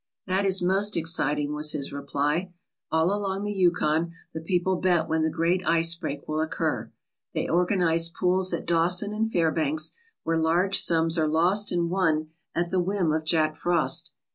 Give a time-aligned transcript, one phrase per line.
[0.25, 2.51] "That is most exciting/' was his reply.
[2.91, 6.91] "All along the Yukon the people bet when the great ice break will occur.
[7.35, 9.91] They organize pools at Dawson and Fairbanks,
[10.23, 14.11] where large sums are lost and won at the whim of Jack Frost.